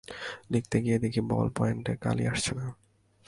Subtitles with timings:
[0.51, 2.65] লিখতে গিয়ে দেখি বলপয়েন্টে কালি আসছে না।